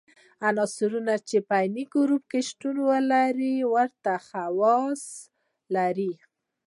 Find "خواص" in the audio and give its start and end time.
4.27-5.01